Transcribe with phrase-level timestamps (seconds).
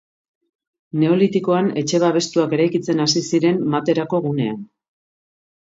[1.01, 4.61] Neolitikoan etxe babestuak eraikitzen hasi ziren Materako gunean.